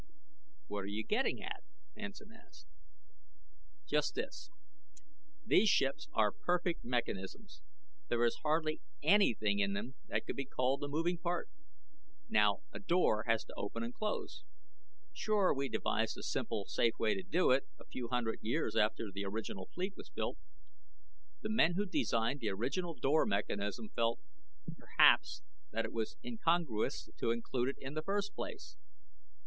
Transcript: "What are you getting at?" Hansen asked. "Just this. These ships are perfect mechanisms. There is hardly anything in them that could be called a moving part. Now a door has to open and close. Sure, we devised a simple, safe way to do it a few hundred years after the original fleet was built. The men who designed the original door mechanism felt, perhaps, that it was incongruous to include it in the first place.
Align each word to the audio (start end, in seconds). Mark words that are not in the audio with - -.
"What 0.65 0.79
are 0.79 0.87
you 0.87 1.03
getting 1.03 1.43
at?" 1.43 1.63
Hansen 1.95 2.31
asked. 2.31 2.65
"Just 3.87 4.15
this. 4.15 4.49
These 5.45 5.69
ships 5.69 6.07
are 6.13 6.31
perfect 6.31 6.83
mechanisms. 6.83 7.61
There 8.07 8.25
is 8.25 8.37
hardly 8.41 8.81
anything 9.03 9.59
in 9.59 9.73
them 9.73 9.93
that 10.07 10.25
could 10.25 10.35
be 10.35 10.45
called 10.45 10.83
a 10.83 10.87
moving 10.87 11.19
part. 11.19 11.51
Now 12.27 12.63
a 12.71 12.79
door 12.79 13.25
has 13.27 13.43
to 13.45 13.53
open 13.55 13.83
and 13.83 13.93
close. 13.93 14.43
Sure, 15.13 15.53
we 15.53 15.69
devised 15.69 16.17
a 16.17 16.23
simple, 16.23 16.65
safe 16.65 16.97
way 16.97 17.13
to 17.13 17.21
do 17.21 17.51
it 17.51 17.67
a 17.79 17.85
few 17.85 18.07
hundred 18.07 18.39
years 18.41 18.75
after 18.75 19.11
the 19.13 19.25
original 19.25 19.67
fleet 19.67 19.93
was 19.95 20.09
built. 20.09 20.39
The 21.41 21.49
men 21.51 21.73
who 21.75 21.85
designed 21.85 22.39
the 22.39 22.49
original 22.49 22.95
door 22.95 23.27
mechanism 23.27 23.89
felt, 23.95 24.19
perhaps, 24.79 25.43
that 25.69 25.85
it 25.85 25.93
was 25.93 26.17
incongruous 26.23 27.07
to 27.19 27.29
include 27.29 27.69
it 27.69 27.77
in 27.79 27.93
the 27.93 28.01
first 28.01 28.33
place. 28.33 28.77